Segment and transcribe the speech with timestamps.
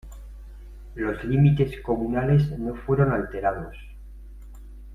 [0.95, 3.77] Los límites comunales no fueron alterados.